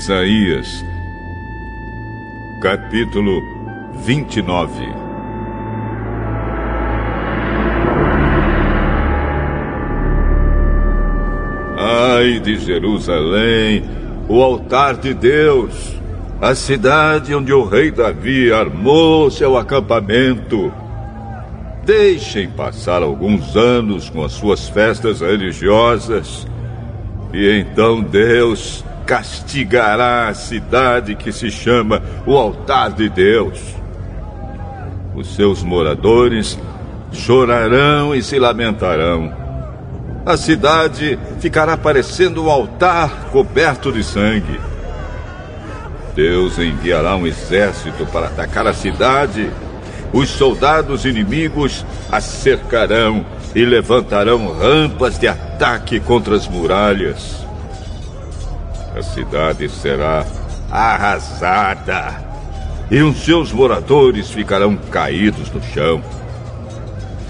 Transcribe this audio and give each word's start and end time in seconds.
Isaías, 0.00 0.82
capítulo 2.58 3.42
29 4.02 4.88
Ai 11.76 12.40
de 12.40 12.56
Jerusalém, 12.56 13.84
o 14.26 14.42
altar 14.42 14.96
de 14.96 15.12
Deus, 15.12 15.94
a 16.40 16.54
cidade 16.54 17.34
onde 17.34 17.52
o 17.52 17.62
rei 17.62 17.90
Davi 17.90 18.50
armou 18.50 19.30
seu 19.30 19.58
acampamento. 19.58 20.72
Deixem 21.84 22.48
passar 22.48 23.02
alguns 23.02 23.54
anos 23.54 24.08
com 24.08 24.24
as 24.24 24.32
suas 24.32 24.66
festas 24.66 25.20
religiosas, 25.20 26.48
e 27.34 27.60
então 27.60 28.00
Deus 28.00 28.82
castigará 29.10 30.28
a 30.28 30.34
cidade 30.34 31.16
que 31.16 31.32
se 31.32 31.50
chama 31.50 32.00
o 32.24 32.36
altar 32.36 32.92
de 32.92 33.08
Deus. 33.08 33.58
Os 35.16 35.34
seus 35.34 35.64
moradores 35.64 36.56
chorarão 37.10 38.14
e 38.14 38.22
se 38.22 38.38
lamentarão. 38.38 39.34
A 40.24 40.36
cidade 40.36 41.18
ficará 41.40 41.76
parecendo 41.76 42.44
um 42.44 42.48
altar 42.48 43.30
coberto 43.32 43.90
de 43.90 44.04
sangue. 44.04 44.60
Deus 46.14 46.56
enviará 46.60 47.16
um 47.16 47.26
exército 47.26 48.06
para 48.06 48.28
atacar 48.28 48.68
a 48.68 48.72
cidade. 48.72 49.50
Os 50.12 50.28
soldados 50.28 51.04
inimigos 51.04 51.84
a 52.12 52.20
cercarão 52.20 53.26
e 53.56 53.64
levantarão 53.64 54.56
rampas 54.56 55.18
de 55.18 55.26
ataque 55.26 55.98
contra 55.98 56.36
as 56.36 56.46
muralhas. 56.46 57.49
A 58.96 59.02
cidade 59.02 59.68
será 59.68 60.26
arrasada 60.70 62.30
e 62.90 63.00
os 63.02 63.18
seus 63.18 63.52
moradores 63.52 64.30
ficarão 64.30 64.76
caídos 64.76 65.50
no 65.50 65.62
chão. 65.62 66.02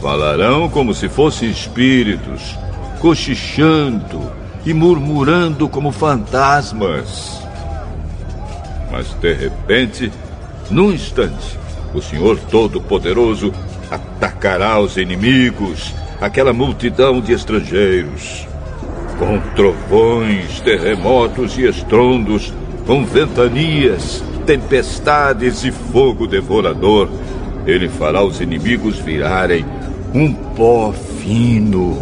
Falarão 0.00 0.68
como 0.68 0.92
se 0.92 1.08
fossem 1.08 1.50
espíritos, 1.50 2.56
cochichando 3.00 4.30
e 4.66 4.74
murmurando 4.74 5.68
como 5.68 5.90
fantasmas. 5.90 7.40
Mas 8.90 9.14
de 9.14 9.32
repente, 9.32 10.12
num 10.70 10.92
instante, 10.92 11.58
o 11.94 12.02
Senhor 12.02 12.38
Todo-Poderoso 12.50 13.52
atacará 13.90 14.78
os 14.78 14.98
inimigos, 14.98 15.94
aquela 16.20 16.52
multidão 16.52 17.20
de 17.20 17.32
estrangeiros. 17.32 18.46
Com 19.18 19.40
trovões, 19.54 20.60
terremotos 20.60 21.56
e 21.56 21.66
estrondos, 21.66 22.52
com 22.86 23.04
ventanias, 23.04 24.22
tempestades 24.46 25.64
e 25.64 25.72
fogo 25.72 26.26
devorador, 26.26 27.08
ele 27.66 27.88
fará 27.88 28.22
os 28.22 28.40
inimigos 28.40 28.98
virarem 28.98 29.64
um 30.14 30.32
pó 30.32 30.92
fino. 30.92 31.98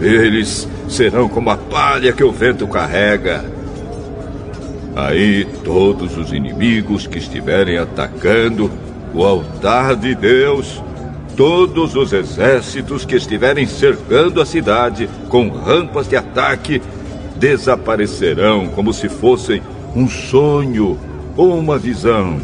Eles 0.00 0.68
serão 0.88 1.28
como 1.28 1.50
a 1.50 1.56
palha 1.56 2.12
que 2.12 2.22
o 2.22 2.30
vento 2.30 2.66
carrega. 2.68 3.44
Aí 4.94 5.44
todos 5.64 6.16
os 6.16 6.32
inimigos 6.32 7.06
que 7.06 7.18
estiverem 7.18 7.78
atacando 7.78 8.70
o 9.12 9.24
altar 9.24 9.96
de 9.96 10.14
Deus, 10.14 10.80
todos 11.36 11.94
os 11.94 12.12
exércitos 12.12 13.04
que 13.04 13.16
estiverem 13.16 13.66
cercando 13.66 14.40
a 14.40 14.46
cidade 14.46 15.08
com 15.28 15.48
rampas 15.48 16.08
de 16.08 16.16
ataque, 16.16 16.80
desaparecerão 17.36 18.68
como 18.68 18.92
se 18.92 19.08
fossem 19.08 19.62
um 19.94 20.08
sonho 20.08 20.98
ou 21.36 21.58
uma 21.58 21.78
visão. 21.78 22.40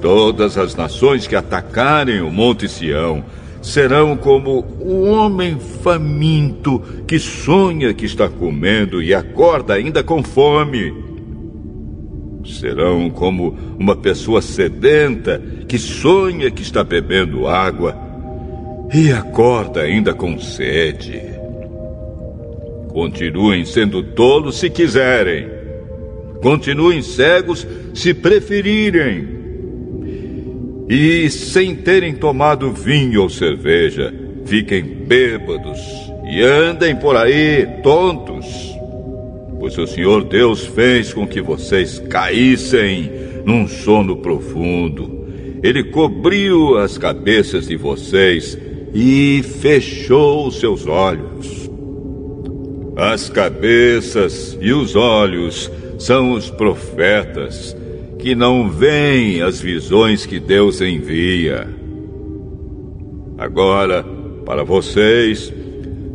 Todas 0.00 0.58
as 0.58 0.74
nações 0.74 1.26
que 1.26 1.36
atacarem 1.36 2.20
o 2.20 2.30
Monte 2.30 2.68
Sião 2.68 3.24
serão 3.62 4.16
como 4.16 4.64
o 4.80 5.04
homem 5.04 5.58
faminto 5.82 6.82
que 7.06 7.18
sonha 7.18 7.94
que 7.94 8.04
está 8.04 8.28
comendo 8.28 9.00
e 9.00 9.14
acorda 9.14 9.74
ainda 9.74 10.02
com 10.02 10.22
fome. 10.22 10.92
Serão 12.44 13.08
como 13.10 13.56
uma 13.78 13.94
pessoa 13.94 14.42
sedenta 14.42 15.40
que 15.68 15.78
sonha 15.78 16.50
que 16.50 16.62
está 16.62 16.82
bebendo 16.82 17.46
água 17.46 17.96
e 18.92 19.12
acorda 19.12 19.82
ainda 19.82 20.12
com 20.12 20.38
sede. 20.38 21.20
Continuem 22.88 23.64
sendo 23.64 24.02
tolos 24.02 24.58
se 24.58 24.68
quiserem. 24.68 25.48
Continuem 26.42 27.00
cegos 27.00 27.66
se 27.94 28.12
preferirem 28.12 29.42
e, 30.88 31.30
sem 31.30 31.74
terem 31.74 32.14
tomado 32.14 32.70
vinho 32.70 33.22
ou 33.22 33.30
cerveja, 33.30 34.12
fiquem 34.44 34.82
bêbados 34.82 35.80
e 36.30 36.42
andem 36.42 36.94
por 36.96 37.16
aí 37.16 37.66
tontos. 37.82 38.71
Pois 39.62 39.78
o 39.78 39.86
Senhor 39.86 40.24
Deus 40.24 40.66
fez 40.66 41.14
com 41.14 41.24
que 41.24 41.40
vocês 41.40 42.00
caíssem 42.10 43.08
num 43.44 43.68
sono 43.68 44.16
profundo. 44.16 45.24
Ele 45.62 45.84
cobriu 45.84 46.76
as 46.78 46.98
cabeças 46.98 47.68
de 47.68 47.76
vocês 47.76 48.58
e 48.92 49.40
fechou 49.60 50.50
seus 50.50 50.84
olhos. 50.88 51.70
As 52.96 53.30
cabeças 53.30 54.58
e 54.60 54.72
os 54.72 54.96
olhos 54.96 55.70
são 55.96 56.32
os 56.32 56.50
profetas 56.50 57.76
que 58.18 58.34
não 58.34 58.68
veem 58.68 59.42
as 59.42 59.60
visões 59.60 60.26
que 60.26 60.40
Deus 60.40 60.80
envia. 60.80 61.68
Agora, 63.38 64.04
para 64.44 64.64
vocês, 64.64 65.54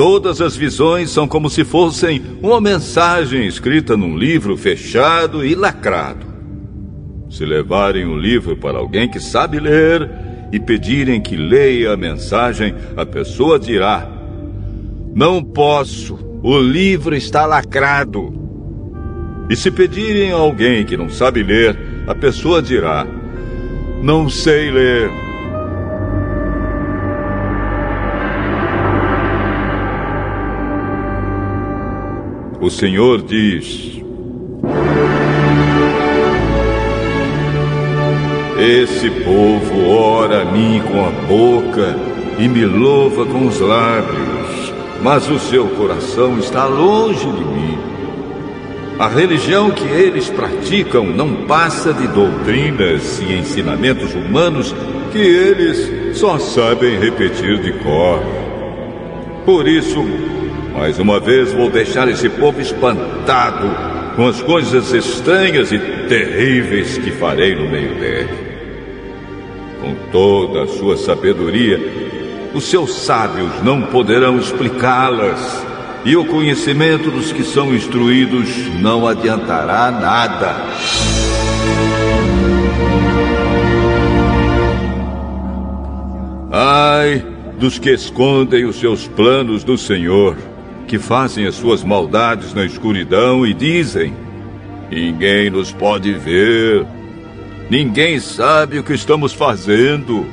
todas 0.00 0.40
as 0.40 0.56
visões 0.56 1.10
são 1.10 1.28
como 1.28 1.50
se 1.50 1.62
fossem 1.62 2.22
uma 2.40 2.58
mensagem 2.58 3.46
escrita 3.46 3.98
num 3.98 4.16
livro 4.16 4.56
fechado 4.56 5.44
e 5.44 5.54
lacrado. 5.54 6.26
Se 7.28 7.44
levarem 7.44 8.06
o 8.06 8.16
livro 8.16 8.56
para 8.56 8.78
alguém 8.78 9.10
que 9.10 9.20
sabe 9.20 9.60
ler 9.60 10.10
e 10.50 10.58
pedirem 10.58 11.20
que 11.20 11.36
leia 11.36 11.92
a 11.92 11.98
mensagem, 11.98 12.74
a 12.96 13.04
pessoa 13.04 13.58
dirá: 13.58 14.10
Não 15.14 15.44
posso, 15.44 16.18
o 16.42 16.58
livro 16.58 17.14
está 17.14 17.44
lacrado. 17.44 18.32
E 19.50 19.54
se 19.54 19.70
pedirem 19.70 20.32
a 20.32 20.36
alguém 20.36 20.82
que 20.86 20.96
não 20.96 21.10
sabe 21.10 21.42
ler, 21.42 21.78
a 22.06 22.14
pessoa 22.14 22.62
dirá: 22.62 23.06
Não 24.02 24.30
sei 24.30 24.70
ler. 24.70 25.29
O 32.60 32.68
Senhor 32.68 33.22
diz: 33.22 34.02
Esse 38.58 39.08
povo 39.10 39.88
ora 39.88 40.42
a 40.42 40.44
mim 40.44 40.82
com 40.86 41.06
a 41.06 41.10
boca 41.26 41.96
e 42.38 42.46
me 42.46 42.66
louva 42.66 43.24
com 43.24 43.46
os 43.46 43.58
lábios, 43.60 44.74
mas 45.02 45.30
o 45.30 45.38
seu 45.38 45.68
coração 45.68 46.38
está 46.38 46.66
longe 46.66 47.24
de 47.24 47.44
mim. 47.44 47.78
A 48.98 49.08
religião 49.08 49.70
que 49.70 49.86
eles 49.86 50.28
praticam 50.28 51.06
não 51.06 51.46
passa 51.46 51.94
de 51.94 52.06
doutrinas 52.08 53.22
e 53.22 53.32
ensinamentos 53.38 54.14
humanos 54.14 54.74
que 55.10 55.18
eles 55.18 56.18
só 56.18 56.38
sabem 56.38 56.98
repetir 56.98 57.58
de 57.60 57.72
cor. 57.72 58.22
Por 59.46 59.66
isso, 59.66 60.04
mais 60.72 60.98
uma 60.98 61.20
vez 61.20 61.52
vou 61.52 61.70
deixar 61.70 62.08
esse 62.08 62.28
povo 62.28 62.60
espantado 62.60 63.68
com 64.16 64.26
as 64.26 64.42
coisas 64.42 64.92
estranhas 64.92 65.72
e 65.72 65.78
terríveis 66.08 66.98
que 66.98 67.10
farei 67.10 67.54
no 67.54 67.68
meio 67.68 67.94
dele. 67.94 68.30
Com 69.80 69.94
toda 70.10 70.64
a 70.64 70.66
sua 70.66 70.96
sabedoria, 70.96 71.78
os 72.54 72.64
seus 72.64 72.94
sábios 72.94 73.62
não 73.62 73.82
poderão 73.82 74.38
explicá-las 74.38 75.64
e 76.04 76.16
o 76.16 76.24
conhecimento 76.24 77.10
dos 77.10 77.32
que 77.32 77.44
são 77.44 77.74
instruídos 77.74 78.48
não 78.80 79.06
adiantará 79.06 79.90
nada. 79.90 80.56
Ai 86.52 87.22
dos 87.60 87.78
que 87.78 87.90
escondem 87.90 88.64
os 88.64 88.76
seus 88.76 89.06
planos 89.06 89.62
do 89.62 89.76
Senhor, 89.76 90.34
que 90.90 90.98
fazem 90.98 91.46
as 91.46 91.54
suas 91.54 91.84
maldades 91.84 92.52
na 92.52 92.64
escuridão 92.64 93.46
e 93.46 93.54
dizem: 93.54 94.12
Ninguém 94.90 95.48
nos 95.48 95.70
pode 95.70 96.12
ver, 96.12 96.84
ninguém 97.70 98.18
sabe 98.18 98.76
o 98.76 98.82
que 98.82 98.94
estamos 98.94 99.32
fazendo. 99.32 100.26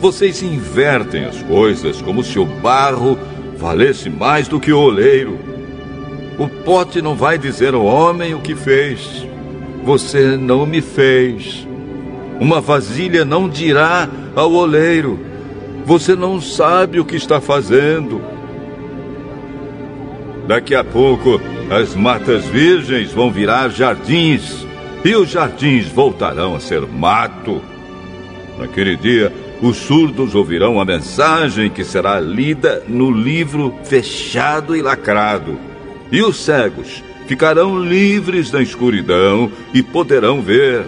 Vocês 0.00 0.42
invertem 0.42 1.24
as 1.24 1.40
coisas 1.44 2.02
como 2.02 2.24
se 2.24 2.36
o 2.36 2.44
barro 2.44 3.16
valesse 3.56 4.10
mais 4.10 4.48
do 4.48 4.58
que 4.58 4.72
o 4.72 4.80
oleiro. 4.80 5.38
O 6.36 6.48
pote 6.48 7.00
não 7.00 7.14
vai 7.14 7.38
dizer 7.38 7.74
ao 7.74 7.84
homem 7.84 8.34
o 8.34 8.40
que 8.40 8.56
fez. 8.56 9.24
Você 9.84 10.36
não 10.36 10.66
me 10.66 10.80
fez. 10.80 11.64
Uma 12.40 12.60
vasilha 12.60 13.24
não 13.24 13.48
dirá 13.48 14.08
ao 14.34 14.52
oleiro: 14.52 15.16
Você 15.84 16.16
não 16.16 16.40
sabe 16.40 16.98
o 16.98 17.04
que 17.04 17.14
está 17.14 17.40
fazendo. 17.40 18.36
Daqui 20.48 20.74
a 20.74 20.82
pouco, 20.82 21.38
as 21.70 21.94
matas 21.94 22.46
virgens 22.46 23.12
vão 23.12 23.30
virar 23.30 23.68
jardins 23.68 24.66
e 25.04 25.14
os 25.14 25.28
jardins 25.28 25.88
voltarão 25.88 26.54
a 26.54 26.60
ser 26.60 26.86
mato. 26.86 27.60
Naquele 28.58 28.96
dia, 28.96 29.30
os 29.60 29.76
surdos 29.76 30.34
ouvirão 30.34 30.80
a 30.80 30.86
mensagem 30.86 31.68
que 31.68 31.84
será 31.84 32.18
lida 32.18 32.82
no 32.88 33.10
livro 33.10 33.74
fechado 33.84 34.74
e 34.74 34.80
lacrado. 34.80 35.58
E 36.10 36.22
os 36.22 36.42
cegos 36.42 37.04
ficarão 37.26 37.78
livres 37.78 38.50
da 38.50 38.62
escuridão 38.62 39.52
e 39.74 39.82
poderão 39.82 40.40
ver. 40.40 40.86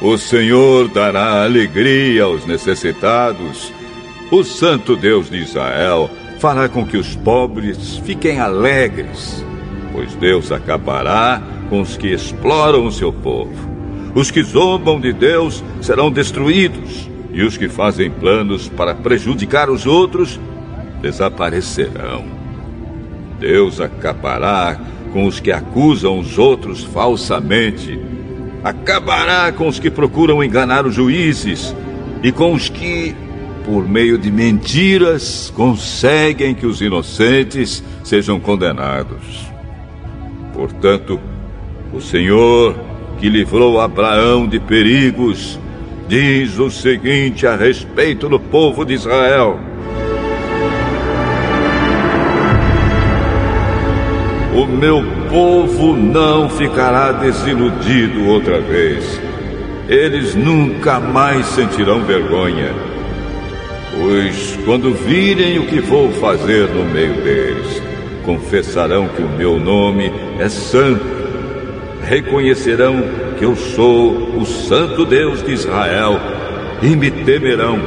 O 0.00 0.16
Senhor 0.16 0.86
dará 0.86 1.42
alegria 1.42 2.22
aos 2.22 2.46
necessitados. 2.46 3.72
O 4.30 4.44
Santo 4.44 4.94
Deus 4.94 5.28
de 5.28 5.38
Israel 5.38 6.08
fará 6.38 6.68
com 6.68 6.86
que 6.86 6.96
os 6.96 7.16
pobres 7.16 7.98
fiquem 7.98 8.38
alegres, 8.38 9.44
pois 9.92 10.14
Deus 10.14 10.52
acabará 10.52 11.42
com 11.68 11.80
os 11.80 11.96
que 11.96 12.08
exploram 12.08 12.86
o 12.86 12.92
seu 12.92 13.12
povo. 13.12 13.68
Os 14.14 14.30
que 14.30 14.42
zombam 14.42 15.00
de 15.00 15.12
Deus 15.12 15.62
serão 15.80 16.10
destruídos, 16.10 17.08
e 17.32 17.42
os 17.42 17.56
que 17.56 17.68
fazem 17.68 18.10
planos 18.10 18.68
para 18.68 18.94
prejudicar 18.94 19.68
os 19.68 19.86
outros 19.86 20.40
desaparecerão. 21.00 22.24
Deus 23.38 23.80
acabará 23.80 24.80
com 25.12 25.26
os 25.26 25.38
que 25.38 25.52
acusam 25.52 26.18
os 26.18 26.38
outros 26.38 26.82
falsamente, 26.82 28.00
acabará 28.64 29.52
com 29.52 29.68
os 29.68 29.78
que 29.78 29.90
procuram 29.90 30.42
enganar 30.42 30.86
os 30.86 30.94
juízes 30.94 31.74
e 32.22 32.32
com 32.32 32.52
os 32.52 32.68
que, 32.68 33.14
por 33.68 33.86
meio 33.86 34.16
de 34.16 34.30
mentiras, 34.32 35.52
conseguem 35.54 36.54
que 36.54 36.64
os 36.64 36.80
inocentes 36.80 37.84
sejam 38.02 38.40
condenados. 38.40 39.46
Portanto, 40.54 41.20
o 41.92 42.00
Senhor, 42.00 42.74
que 43.18 43.28
livrou 43.28 43.78
Abraão 43.78 44.48
de 44.48 44.58
perigos, 44.58 45.60
diz 46.08 46.58
o 46.58 46.70
seguinte 46.70 47.46
a 47.46 47.56
respeito 47.56 48.26
do 48.26 48.40
povo 48.40 48.86
de 48.86 48.94
Israel: 48.94 49.60
O 54.54 54.64
meu 54.64 55.04
povo 55.28 55.94
não 55.94 56.48
ficará 56.48 57.12
desiludido 57.12 58.28
outra 58.28 58.62
vez. 58.62 59.20
Eles 59.86 60.34
nunca 60.34 60.98
mais 60.98 61.44
sentirão 61.48 62.02
vergonha. 62.02 62.87
Pois 63.96 64.58
quando 64.64 64.92
virem 64.92 65.58
o 65.58 65.66
que 65.66 65.80
vou 65.80 66.10
fazer 66.12 66.68
no 66.68 66.84
meio 66.84 67.14
deles, 67.22 67.82
confessarão 68.24 69.08
que 69.08 69.22
o 69.22 69.28
meu 69.28 69.58
nome 69.58 70.12
é 70.38 70.48
santo 70.48 71.18
reconhecerão 72.08 73.04
que 73.38 73.44
eu 73.44 73.54
sou 73.54 74.38
o 74.38 74.46
Santo 74.46 75.04
Deus 75.04 75.42
de 75.44 75.52
Israel 75.52 76.18
e 76.82 76.96
me 76.96 77.10
temerão. 77.10 77.78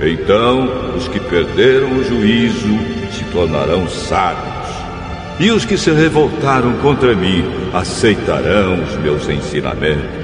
Então 0.00 0.68
os 0.96 1.06
que 1.08 1.20
perderam 1.20 1.92
o 1.92 2.04
juízo 2.04 2.68
se 3.12 3.24
tornarão 3.32 3.88
sábios, 3.88 4.68
e 5.38 5.50
os 5.50 5.64
que 5.64 5.78
se 5.78 5.90
revoltaram 5.90 6.72
contra 6.78 7.14
mim 7.14 7.44
aceitarão 7.72 8.82
os 8.82 8.96
meus 8.96 9.28
ensinamentos. 9.28 10.17